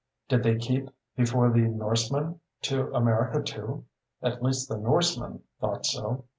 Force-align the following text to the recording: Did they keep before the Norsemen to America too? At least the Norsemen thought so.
Did 0.29 0.41
they 0.41 0.55
keep 0.57 0.89
before 1.15 1.51
the 1.51 1.67
Norsemen 1.67 2.39
to 2.63 2.91
America 2.91 3.39
too? 3.39 3.85
At 4.23 4.41
least 4.41 4.67
the 4.67 4.77
Norsemen 4.79 5.43
thought 5.59 5.85
so. 5.85 6.23